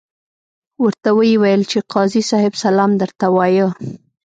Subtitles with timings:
[0.83, 3.67] ورته ویې ویل چې قاضي صاحب سلام درته وایه.